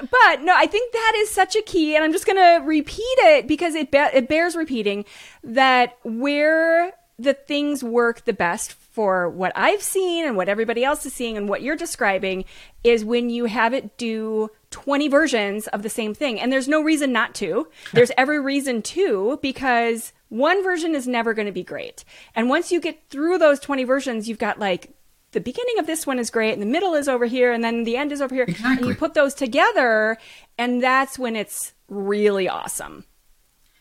[0.00, 3.02] but no, I think that is such a key, and I'm just going to repeat
[3.18, 5.04] it because it be- it bears repeating
[5.42, 11.06] that where the things work the best for what I've seen and what everybody else
[11.06, 12.44] is seeing and what you're describing
[12.84, 16.38] is when you have it do 20 versions of the same thing.
[16.38, 17.68] And there's no reason not to.
[17.92, 22.04] There's every reason to because one version is never going to be great.
[22.34, 24.90] And once you get through those 20 versions, you've got like
[25.32, 27.84] the beginning of this one is great and the middle is over here and then
[27.84, 28.44] the end is over here.
[28.44, 28.88] And Exactly.
[28.88, 30.16] you put those together
[30.58, 33.04] and that's when it's really awesome.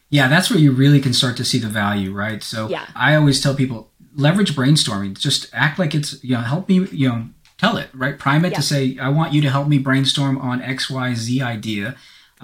[0.10, 2.44] Yeah, that's where you really can start to see the value, right?
[2.44, 2.86] So Yeah.
[2.96, 5.18] I always tell people leverage brainstorming.
[5.18, 7.28] Just act like it's you know help me you know
[7.58, 8.58] tell it right, prime it Yeah.
[8.58, 11.96] to say I want you to help me brainstorm on X Y Z idea.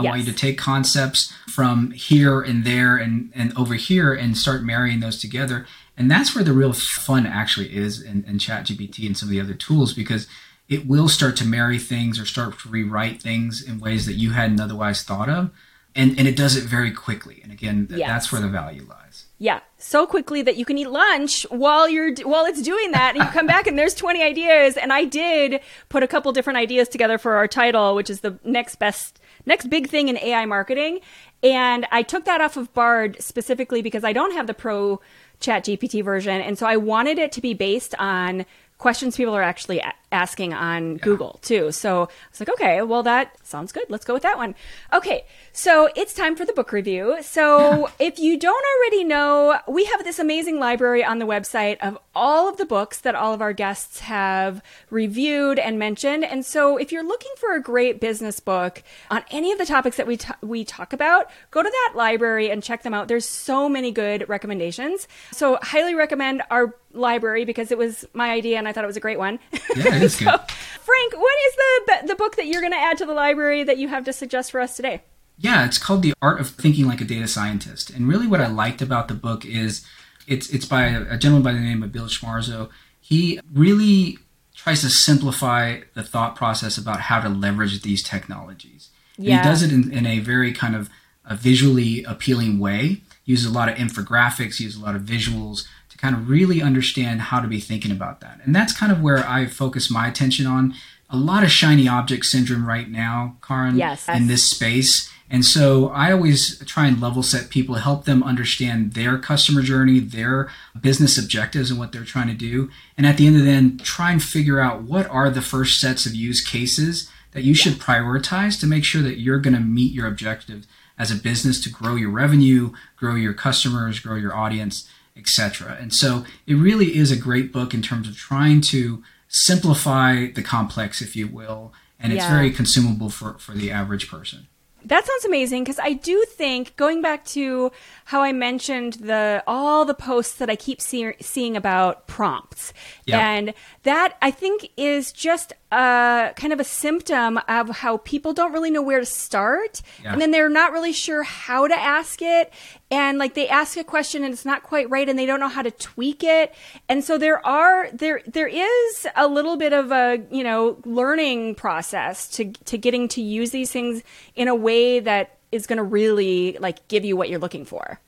[0.02, 4.38] I want you to take concepts from here and there and and over here and
[4.38, 5.66] start marrying those together.
[5.98, 9.40] And that's where the real fun actually is in, in ChatGPT and some of the
[9.42, 10.26] other tools because
[10.70, 14.32] it will start to marry things or start to rewrite things in ways that you
[14.32, 15.52] hadn't otherwise thought of.
[15.94, 17.42] And, and it does it very quickly.
[17.44, 18.08] And again, th- Yes.
[18.10, 19.26] that's where the value lies.
[19.40, 23.24] Yeah, so quickly that you can eat lunch while you're while it's doing that, and
[23.26, 24.78] you come back and there's 20 ideas.
[24.78, 25.60] And I did
[25.90, 29.70] put a couple different ideas together for our title, which is the next best, next
[29.70, 31.00] big thing in AI marketing.
[31.44, 35.02] And I took that off of Bard specifically because I don't have the Pro
[35.40, 38.46] Chat GPT version, and so I wanted it to be based on
[38.78, 41.72] questions people are actually asking on Google too.
[41.72, 43.86] So I was like, okay, well that sounds good.
[43.90, 44.56] Let's go with that one.
[44.94, 47.18] Okay, so it's time for the book review.
[47.22, 51.98] So if you don't already know, we have this amazing library on the website of
[52.14, 56.26] all of the books that all of our guests have reviewed and mentioned.
[56.26, 59.98] And so if you're looking for a great business book on any of the topics
[59.98, 63.08] that we ta- we talk about, go to that library and check them out.
[63.08, 65.08] There's so many good recommendations.
[65.32, 68.98] So highly recommend our library because it was my idea and I thought it was
[68.98, 69.40] a great one.
[69.76, 70.28] Yeah, it is good.
[70.28, 73.78] Frank, what is the the book that you're going to add to the library that
[73.78, 75.04] you have to suggest for us today?
[75.38, 77.90] Yeah, it's called The Art of Thinking Like a Data Scientist.
[77.90, 79.86] And really what I liked about the book is
[80.28, 82.70] it's it's by a, gentleman by the name of Bill Schmarzo.
[83.00, 84.20] He really
[84.56, 88.90] tries to simplify the thought process about how to leverage these technologies.
[89.18, 89.38] Yeah.
[89.42, 90.90] he does it in, in a very kind of
[91.26, 93.02] a visually appealing way.
[93.24, 95.66] He uses a lot of infographics, uses a lot of visuals
[96.02, 98.40] kind of really understand how to be thinking about that.
[98.44, 100.74] And that's kind of where I focus my attention on.
[101.10, 104.08] A lot of shiny object syndrome right now, Karin, yes.
[104.10, 105.12] in this space.
[105.30, 110.00] And so I always try and level set people, help them understand their customer journey,
[110.00, 112.70] their business objectives, and what they're trying to do.
[112.98, 115.80] And at the end of the day, try and figure out what are the first
[115.80, 119.60] sets of use cases that you should prioritize to make sure that you're going to
[119.60, 124.36] meet your objectives as a business to grow your revenue, grow your customers, grow your
[124.36, 125.78] audience, etc.
[125.80, 130.42] And so it really is a great book in terms of trying to simplify the
[130.42, 132.30] complex, if you will, and it's yeah.
[132.30, 134.48] very consumable for, for the average person.
[134.84, 137.72] That sounds amazing because I do think going back to
[138.06, 142.74] how I mentioned the all the posts that I keep see, seeing about prompts,
[143.08, 148.52] and that I think is just a kind of a symptom of how people don't
[148.52, 150.12] really know where to start, yeah.
[150.12, 152.52] and then they're not really sure how to ask it,
[152.90, 155.48] and like they ask a question and it's not quite right, and they don't know
[155.48, 156.54] how to tweak it,
[156.90, 161.56] and so there are there there is a little bit of a you know learning
[161.56, 164.04] process to to getting to use these things
[164.36, 168.00] in a way that is going to really like give you what you're looking for.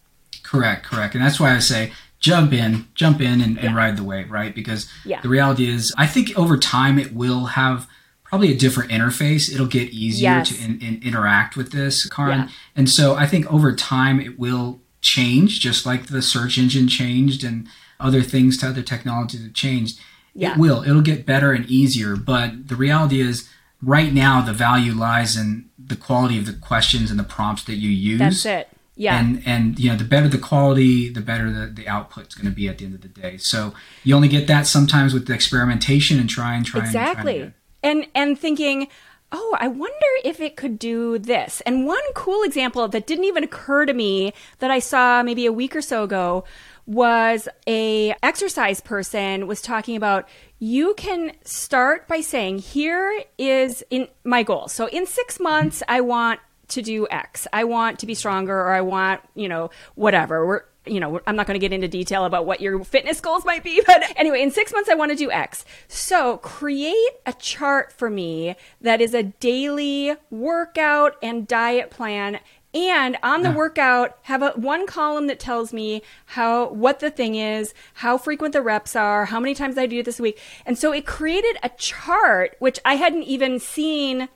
[0.43, 1.93] Correct, correct, and that's why I say
[2.24, 4.56] jump in, jump in, and, and ride the wave, right?
[4.56, 5.20] Because yeah.
[5.22, 7.86] the reality is, I think over time it will have
[8.24, 9.54] probably a different interface.
[9.54, 10.50] It'll get easier yes.
[10.50, 12.40] to in, in, interact with this, Karin.
[12.40, 12.50] Yeah.
[12.78, 17.44] And so I think over time it will change, just like the search engine changed
[17.44, 17.68] and
[18.00, 20.00] other things to other technologies have changed.
[20.34, 20.54] Yeah.
[20.54, 20.82] It will.
[20.84, 22.16] It'll get better and easier.
[22.16, 23.50] But the reality is,
[23.82, 27.76] right now, the value lies in the quality of the questions and the prompts that
[27.76, 28.20] you use.
[28.20, 28.70] That's it.
[29.04, 29.20] Yeah.
[29.20, 32.56] And and you know, the better the quality, the better the, the output's going to
[32.56, 33.36] be at the end of the day.
[33.38, 33.74] So
[34.06, 37.42] you only get that sometimes with the experimentation and try and try exactly.
[37.42, 38.88] And, and and thinking,
[39.34, 41.62] oh, I wonder if it could do this.
[41.66, 45.52] And one cool example that didn't even occur to me that I saw maybe a
[45.52, 46.46] week or so ago
[46.86, 50.28] was a exercise person was talking about
[50.60, 56.02] you can start by saying here is in my goal so in 6 months i
[56.02, 56.42] want
[56.74, 57.48] to do X.
[57.54, 60.46] I want to be stronger or I want, you know, whatever.
[60.46, 63.46] We're, you know, I'm not going to get into detail about what your fitness goals
[63.46, 65.66] might be, but anyway, in six months, I want to do X.
[65.88, 72.40] So create a chart for me that is a daily workout and diet plan.
[72.76, 73.56] And on the yeah.
[73.56, 78.54] workout, have a one column that tells me how what the thing is, how frequent
[78.54, 80.40] the reps are, how many times I do it this week.
[80.66, 84.28] And so it created a chart which I hadn't even seen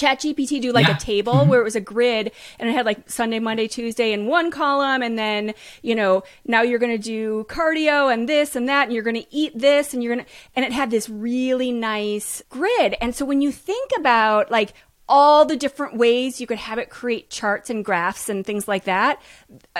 [0.00, 0.96] ChatGPT do like yeah.
[0.96, 1.50] a table mm-hmm.
[1.50, 5.02] where it was a grid and it had like Sunday, Monday, Tuesday in one column.
[5.02, 8.84] And then, you know, now you're going to do cardio and this and that.
[8.84, 11.70] And you're going to eat this and you're going to, and it had this really
[11.70, 12.96] nice grid.
[13.00, 14.72] And so when you think about like
[15.08, 18.84] all the different ways you could have it create charts and graphs and things like
[18.84, 19.20] that,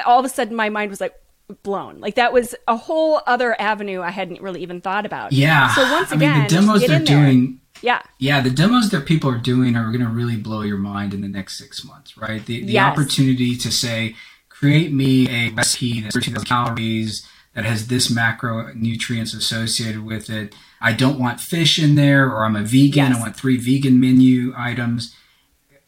[0.05, 1.15] all of a sudden my mind was like,
[1.51, 2.01] blown.
[2.01, 5.33] Like that was a whole other avenue I hadn't really even thought about.
[5.33, 5.75] Yeah.
[5.75, 8.03] So once again, I mean, the demos they're doing yeah.
[8.19, 11.21] Yeah, the demos that people are doing are going to really blow your mind in
[11.23, 12.45] the next six months, right?
[12.45, 12.93] The, the yes.
[12.93, 14.17] opportunity to say,
[14.49, 20.55] create me a recipe that's 2,000 calories, that has this macronutrients associated with it.
[20.81, 23.09] I don't want fish in there, or I'm a vegan.
[23.09, 23.17] Yes.
[23.17, 25.15] I want three vegan menu items.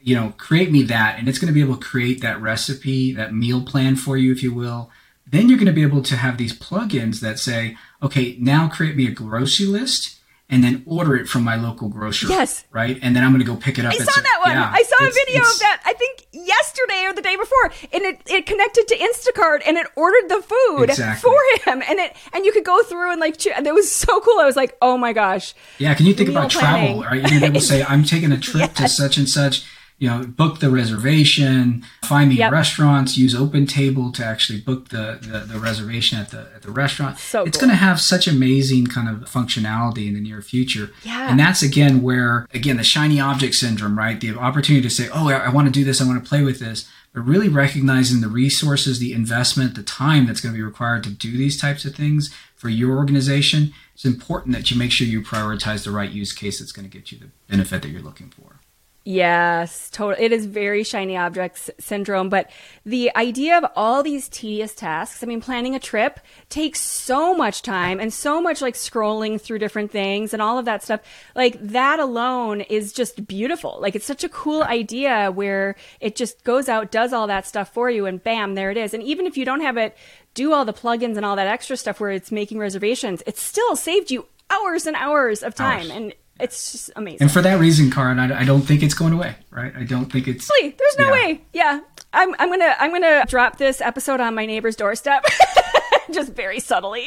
[0.00, 3.12] You know, create me that, and it's going to be able to create that recipe,
[3.12, 4.90] that meal plan for you, if you will.
[5.32, 8.96] Then you're going to be able to have these plugins that say, okay, now create
[8.96, 12.26] me a grocery list and then order it from my local grocer.
[12.28, 12.66] Yes.
[12.70, 12.98] Right?
[13.00, 13.94] And then I'm going to go pick it up.
[13.94, 14.54] I saw that one.
[14.54, 17.72] Yeah, I saw a video of that, I think yesterday or the day before.
[17.94, 21.30] And it, it connected to Instacart and it ordered the food exactly.
[21.30, 21.82] for him.
[21.88, 24.38] And it and you could go through and like, and it was so cool.
[24.38, 25.54] I was like, oh my gosh.
[25.78, 25.94] Yeah.
[25.94, 27.00] Can you think about planning.
[27.00, 27.02] travel?
[27.04, 27.22] Right?
[27.22, 28.76] You're going to be able to say, I'm taking a trip yes.
[28.76, 29.64] to such and such
[30.02, 32.50] you know, book the reservation, find the yep.
[32.50, 37.20] restaurants, use OpenTable to actually book the, the, the, reservation at the at the restaurant.
[37.20, 37.68] So it's cool.
[37.68, 40.90] going to have such amazing kind of functionality in the near future.
[41.04, 41.30] Yeah.
[41.30, 44.20] And that's again where again the shiny object syndrome, right?
[44.20, 46.42] The opportunity to say, "Oh, I, I want to do this, I want to play
[46.42, 50.64] with this." But really recognizing the resources, the investment, the time that's going to be
[50.64, 54.90] required to do these types of things for your organization, it's important that you make
[54.90, 57.90] sure you prioritize the right use case that's going to get you the benefit that
[57.90, 58.61] you're looking for.
[59.04, 60.24] Yes, totally.
[60.24, 62.48] It is very shiny objects syndrome, but
[62.86, 67.62] the idea of all these tedious tasks, I mean, planning a trip takes so much
[67.62, 71.00] time and so much like scrolling through different things and all of that stuff.
[71.34, 73.78] Like that alone is just beautiful.
[73.80, 77.72] Like it's such a cool idea where it just goes out, does all that stuff
[77.72, 78.94] for you and bam, there it is.
[78.94, 79.96] And even if you don't have it
[80.34, 83.74] do all the plugins and all that extra stuff where it's making reservations, it still
[83.74, 85.90] saved you hours and hours of time.
[85.90, 85.90] Hours.
[85.90, 87.22] And It's just amazing.
[87.22, 89.72] And for that reason, Karin, I, I don't think it's going away, right?
[89.76, 90.50] I don't think it's.
[90.50, 90.74] Really?
[90.76, 91.12] There's no yeah.
[91.12, 91.40] way.
[91.52, 91.80] Yeah.
[92.14, 95.24] I'm, I'm gonna I'm gonna drop this episode on my neighbor's doorstep,
[96.12, 97.06] just very subtly.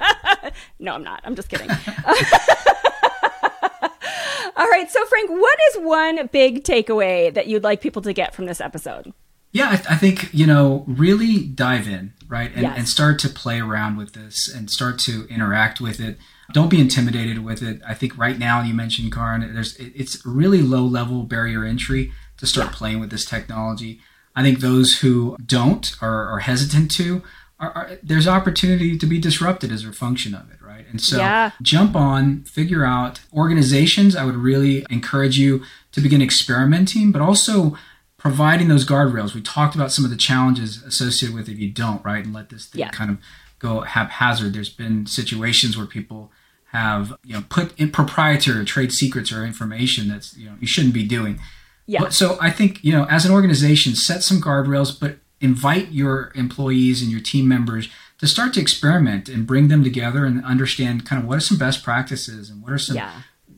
[0.78, 1.20] no, I'm not.
[1.24, 1.70] I'm just kidding.
[4.58, 8.34] All right, so Frank, what is one big takeaway that you'd like people to get
[8.34, 9.12] from this episode?
[9.52, 12.50] Yeah, I, th- I think, you know, really dive in, right?
[12.52, 12.78] And, Yes.
[12.78, 16.18] and start to play around with this and start to interact with it.
[16.52, 17.80] Don't be intimidated with it.
[17.86, 22.12] I think right now, you mentioned, Karin, there's, it- it's really low level barrier entry
[22.38, 24.00] to start playing with this technology.
[24.34, 27.22] I think those who don't or are hesitant to,
[27.58, 30.84] are, are, there's opportunity to be disrupted as a function of it, right?
[30.90, 31.52] And so Yeah.
[31.62, 34.14] jump on, figure out organizations.
[34.14, 37.76] I would really encourage you to begin experimenting, but also
[38.18, 39.34] providing those guardrails.
[39.34, 42.22] We talked about some of the challenges associated with if you don't, right?
[42.24, 42.90] And let this thing Yeah.
[42.90, 43.18] kind of
[43.58, 44.52] go haphazard.
[44.52, 46.30] There's been situations where people
[46.76, 50.94] have, you know, put in proprietary trade secrets or information that's, you know, you shouldn't
[50.94, 51.38] be doing.
[51.86, 52.00] Yeah.
[52.02, 56.32] But, so I think, you know, as an organization, set some guardrails, but invite your
[56.34, 61.04] employees and your team members to start to experiment and bring them together and understand
[61.06, 63.12] kind of what are some best practices and what are some Yeah.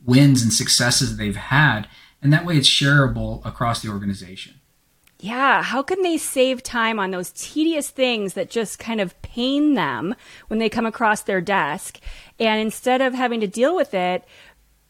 [0.05, 1.87] wins and successes that they've had.
[2.21, 4.58] And that way it's shareable across the organization.
[5.21, 9.73] Yeah, how can they save time on those tedious things that just kind of pain
[9.73, 10.15] them
[10.47, 11.99] when they come across their desk?
[12.39, 14.23] And instead of having to deal with it,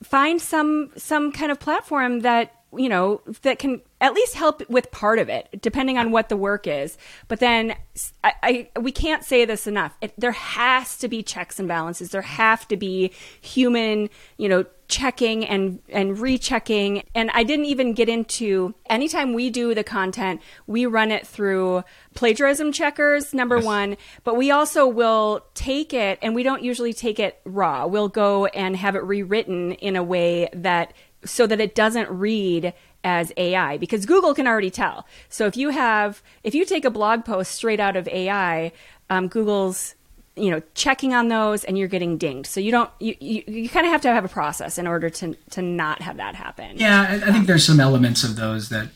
[0.03, 4.91] find some some kind of platform that, you know, that can at least help with
[4.91, 6.97] part of it depending on what the work is.
[7.27, 7.75] But then
[8.23, 9.97] I, I we can't say this enough.
[10.01, 12.11] It, there has to be checks and balances.
[12.11, 13.11] There have to be
[13.41, 19.51] human, you know, checking and and rechecking and i didn't even get into anytime we
[19.51, 21.83] do the content we run it through
[22.15, 23.65] plagiarism checkers number Yes.
[23.65, 28.09] one but we also will take it and we don't usually take it raw we'll
[28.09, 30.91] go and have it rewritten in a way that
[31.25, 35.69] so that it doesn't read as ai because google can already tell so if you
[35.69, 38.71] have if you take a blog post straight out of ai
[39.09, 39.95] um, google's
[40.35, 43.69] you know checking on those and you're getting dinged so you don't you, you, you
[43.69, 46.77] kind of have to have a process in order to to not have that happen
[46.77, 48.89] Yeah, I, I think there's some elements of those that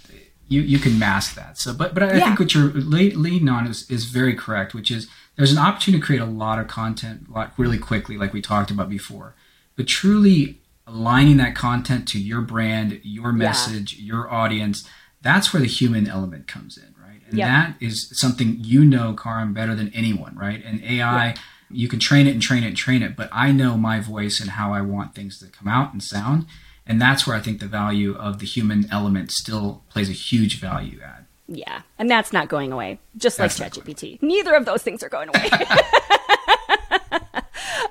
[0.49, 1.57] you, you can mask that.
[1.57, 2.25] So, but but I Yeah.
[2.25, 5.99] think what you're le- leading on is, is very correct, which is there's an opportunity
[6.01, 9.35] to create a lot of content like really quickly, like we talked about before.
[9.75, 14.87] But truly aligning that content to your brand, your message, your audience,
[15.21, 17.21] that's where the human element comes in, right?
[17.27, 17.47] And Yep.
[17.47, 20.63] that is something you know, Karin, better than anyone, right?
[20.65, 21.35] And AI,
[21.71, 24.39] you can train it and train it and train it, but I know my voice
[24.41, 26.45] and how I want things to come out and sound.
[26.85, 30.59] And that's where I think the value of the human element still plays a huge
[30.59, 31.25] value add.
[31.47, 34.21] yeah and that's not going away just like That's not ChatGPT.
[34.21, 35.49] neither of those things are going away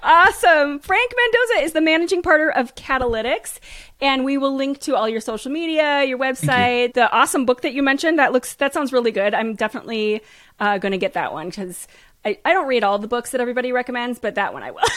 [0.03, 3.59] awesome frank mendoza is the managing partner of catalytics
[4.01, 7.73] and we will link to all your social media your website the awesome book that
[7.73, 10.21] you mentioned that looks that sounds really good i'm definitely
[10.61, 11.87] uh, going to get that one because
[12.25, 14.81] I, I don't read all the books that everybody recommends but that one i will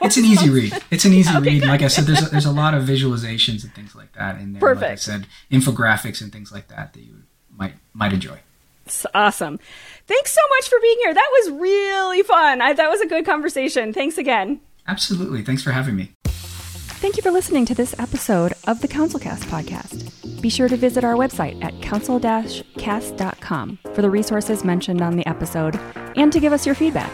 [0.00, 0.74] It's an easy read.
[0.90, 1.60] It's an easy Okay, read.
[1.62, 1.68] good.
[1.68, 4.52] Like I said, there's a, there's a lot of visualizations and things like that in
[4.52, 4.74] there.
[4.74, 7.22] Like I said, infographics and things like that that you
[7.56, 8.40] might might enjoy.
[8.84, 9.60] It's awesome.
[10.06, 11.14] Thanks so much for being here.
[11.14, 12.60] That was really fun.
[12.60, 13.92] I, that was a good conversation.
[13.92, 14.60] Thanks again.
[14.86, 15.42] Absolutely.
[15.42, 16.12] Thanks for having me.
[16.26, 20.40] Thank you for listening to this episode of the CouncilCast podcast.
[20.40, 25.78] Be sure to visit our website at council-cast.com for the resources mentioned on the episode
[26.16, 27.10] and to give us your feedback.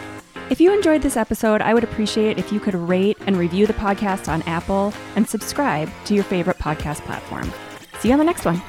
[0.49, 3.73] If you enjoyed this episode, I would appreciate if you could rate and review the
[3.75, 7.53] podcast on Apple and subscribe to your favorite podcast platform.
[8.01, 8.61] See you on the next one.